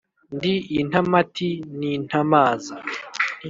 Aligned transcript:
ndi 0.35 0.53
intamati 0.79 1.49
ntintamaza 1.77 2.75